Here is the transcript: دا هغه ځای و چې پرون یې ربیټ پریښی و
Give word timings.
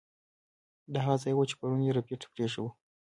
دا 0.93 0.99
هغه 1.05 1.17
ځای 1.23 1.33
و 1.35 1.47
چې 1.49 1.55
پرون 1.59 1.79
یې 1.85 1.95
ربیټ 1.97 2.21
پریښی 2.33 2.59
و 2.63 2.65